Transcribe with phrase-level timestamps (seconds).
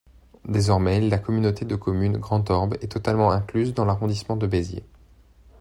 [0.45, 4.83] Désormais la communauté de communes Grand Orb est totalement incluse dans l’arrondissement de Béziers.